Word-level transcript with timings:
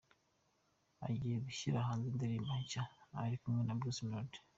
Agiye 1.07 1.37
gushyira 1.45 1.87
hanze 1.87 2.05
indirimbo 2.11 2.51
nshya 2.61 2.83
ari 3.23 3.35
kumwe 3.41 3.61
na 3.63 3.77
Bruce 3.79 4.01
Melody. 4.07 4.39